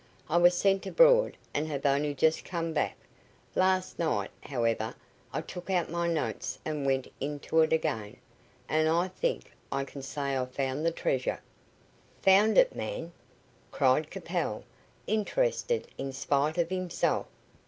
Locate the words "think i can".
9.09-10.01